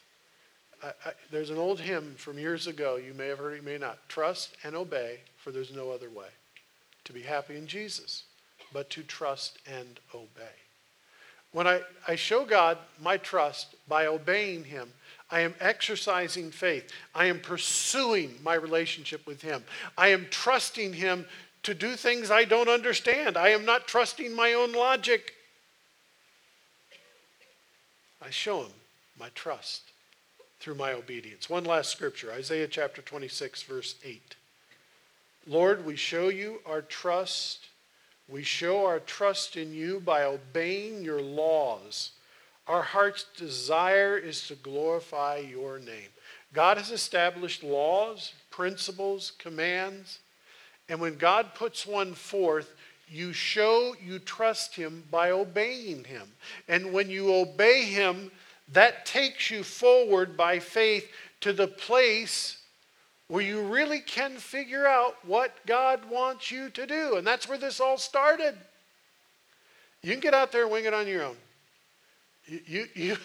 [0.83, 2.97] I, I, there's an old hymn from years ago.
[2.97, 3.97] You may have heard it, you may not.
[4.09, 6.27] Trust and obey, for there's no other way.
[7.05, 8.23] To be happy in Jesus,
[8.73, 10.55] but to trust and obey.
[11.51, 14.91] When I, I show God my trust by obeying Him,
[15.30, 16.91] I am exercising faith.
[17.13, 19.63] I am pursuing my relationship with Him.
[19.97, 21.26] I am trusting Him
[21.63, 23.38] to do things I don't understand.
[23.38, 25.34] I am not trusting my own logic.
[28.21, 28.73] I show Him
[29.19, 29.82] my trust
[30.59, 31.49] through my obedience.
[31.49, 34.36] One last scripture Isaiah chapter 26, verse 8.
[35.47, 37.67] Lord, we show you our trust.
[38.28, 42.11] We show our trust in you by obeying your laws.
[42.68, 46.09] Our heart's desire is to glorify your name.
[46.53, 50.20] God has established laws, principles, commands,
[50.88, 52.76] and when God puts one forth,
[53.09, 56.28] you show you trust him by obeying him.
[56.68, 58.32] And when you obey him,
[58.72, 61.09] that takes you forward by faith
[61.41, 62.57] to the place
[63.28, 67.18] where you really can figure out what God wants you to do.
[67.18, 68.55] And that's where this all started.
[70.03, 71.38] You can get out there and wing it on your own.
[72.47, 73.17] You, you,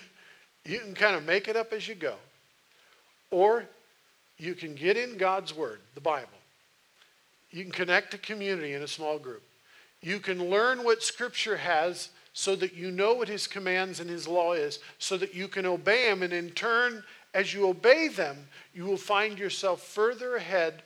[0.65, 2.15] you, can kind of make it up as you go.
[3.31, 3.65] Or
[4.39, 6.29] you can get in God's Word, the Bible.
[7.51, 9.43] You can connect to community in a small group.
[10.03, 14.27] You can learn what Scripture has so that you know what his commands and his
[14.27, 16.23] law is, so that you can obey him.
[16.23, 17.03] And in turn,
[17.35, 20.83] as you obey them, you will find yourself further ahead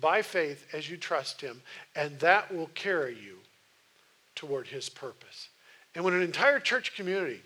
[0.00, 1.60] by faith as you trust him,
[1.94, 3.38] and that will carry you
[4.34, 5.48] toward his purpose.
[5.94, 7.40] And when an entire church community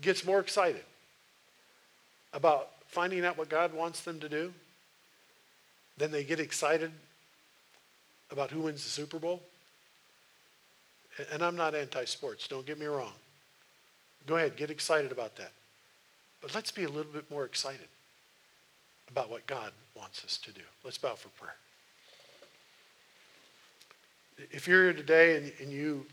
[0.00, 0.84] gets more excited
[2.32, 4.52] about finding out what God wants them to do,
[5.96, 6.90] then they get excited
[8.30, 9.40] about who wins the Super Bowl
[11.32, 13.12] and I'm not anti sports, don't get me wrong.
[14.26, 15.52] Go ahead, get excited about that.
[16.40, 17.88] But let's be a little bit more excited
[19.10, 20.62] about what God wants us to do.
[20.82, 21.54] Let's bow for prayer.
[24.50, 26.06] If you're here today and, and you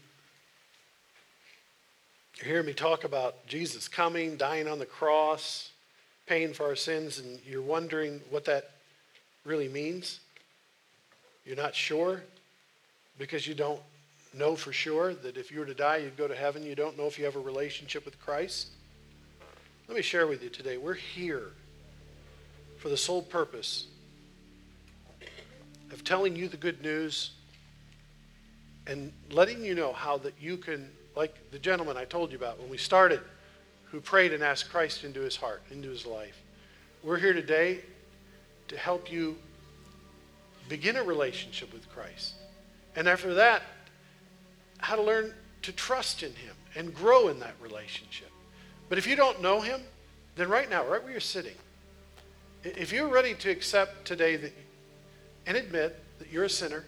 [2.41, 5.71] you're hearing me talk about Jesus coming, dying on the cross,
[6.25, 8.71] paying for our sins, and you're wondering what that
[9.45, 10.19] really means,
[11.45, 12.21] you're not sure
[13.17, 13.79] because you don't
[14.33, 16.63] know for sure that if you were to die, you'd go to heaven.
[16.63, 18.69] You don't know if you have a relationship with Christ.
[19.87, 20.77] Let me share with you today.
[20.77, 21.51] We're here
[22.77, 23.87] for the sole purpose
[25.91, 27.31] of telling you the good news
[28.87, 32.59] and letting you know how that you can, like the gentleman I told you about
[32.59, 33.21] when we started,
[33.85, 36.41] who prayed and asked Christ into his heart, into his life.
[37.03, 37.81] We're here today
[38.69, 39.35] to help you
[40.69, 42.35] begin a relationship with Christ.
[42.95, 43.63] And after that,
[44.77, 48.31] how to learn to trust in Him and grow in that relationship.
[48.89, 49.81] But if you don't know Him,
[50.35, 51.55] then right now, right where you're sitting,
[52.63, 54.53] if you're ready to accept today that,
[55.45, 56.85] and admit that you're a sinner,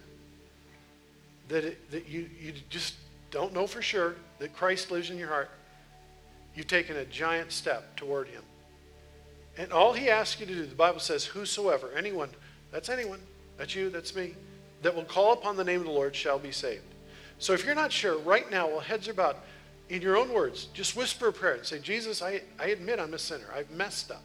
[1.48, 2.94] that, it, that you, you just
[3.34, 5.50] don't know for sure that Christ lives in your heart,
[6.54, 8.42] you've taken a giant step toward Him.
[9.58, 12.30] And all He asks you to do, the Bible says, whosoever, anyone,
[12.70, 13.20] that's anyone,
[13.58, 14.34] that's you, that's me,
[14.82, 16.84] that will call upon the name of the Lord shall be saved.
[17.40, 19.36] So if you're not sure, right now, while heads are bowed,
[19.88, 23.14] in your own words, just whisper a prayer and say, Jesus, I, I admit I'm
[23.14, 23.46] a sinner.
[23.54, 24.22] I've messed up.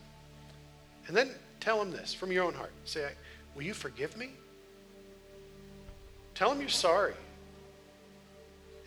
[1.07, 2.71] And then tell him this from your own heart.
[2.85, 3.09] Say,
[3.55, 4.29] Will you forgive me?
[6.35, 7.15] Tell him you're sorry.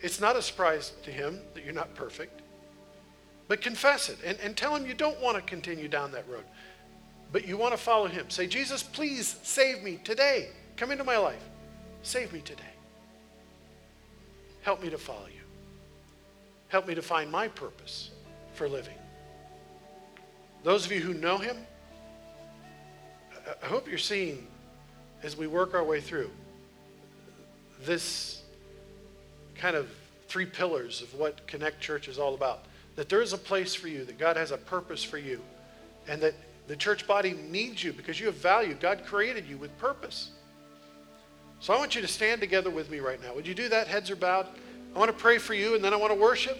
[0.02, 2.42] It's not a surprise to him that you're not perfect.
[3.48, 6.44] But confess it and, and tell him you don't want to continue down that road,
[7.30, 8.28] but you want to follow him.
[8.28, 10.48] Say, Jesus, please save me today.
[10.76, 11.42] Come into my life.
[12.02, 12.62] Save me today.
[14.62, 15.40] help me to follow you.
[16.68, 18.10] Help me to find my purpose
[18.54, 18.96] for living.
[20.64, 21.56] Those of you who know him,
[23.62, 24.46] I hope you're seeing
[25.22, 26.30] as we work our way through
[27.84, 28.41] this
[29.62, 29.88] kind of
[30.26, 32.64] three pillars of what Connect Church is all about.
[32.96, 35.40] That there is a place for you, that God has a purpose for you,
[36.08, 36.34] and that
[36.66, 38.74] the church body needs you because you have value.
[38.74, 40.30] God created you with purpose.
[41.60, 43.36] So I want you to stand together with me right now.
[43.36, 43.86] Would you do that?
[43.86, 44.48] Heads are bowed.
[44.96, 46.58] I want to pray for you, and then I want to worship.